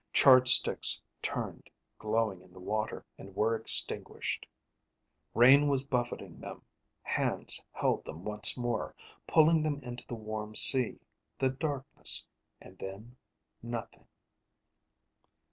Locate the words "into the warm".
9.83-10.55